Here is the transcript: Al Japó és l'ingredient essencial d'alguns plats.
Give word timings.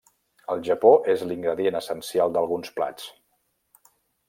Al 0.53 0.61
Japó 0.69 0.93
és 1.15 1.21
l'ingredient 1.31 1.77
essencial 1.81 2.35
d'alguns 2.39 2.75
plats. 2.81 3.95